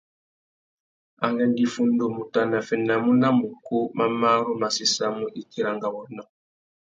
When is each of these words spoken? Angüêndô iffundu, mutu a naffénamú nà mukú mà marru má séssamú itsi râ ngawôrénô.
Angüêndô 1.25 1.61
iffundu, 1.65 2.05
mutu 2.15 2.37
a 2.41 2.43
naffénamú 2.51 3.09
nà 3.21 3.27
mukú 3.39 3.77
mà 3.97 4.05
marru 4.21 4.51
má 4.61 4.67
séssamú 4.77 5.25
itsi 5.39 5.59
râ 5.65 5.71
ngawôrénô. 5.77 6.23